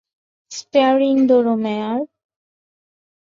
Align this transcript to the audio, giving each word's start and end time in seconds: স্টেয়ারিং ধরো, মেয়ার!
স্টেয়ারিং 0.51 1.15
ধরো, 1.29 1.53
মেয়ার! 1.55 1.99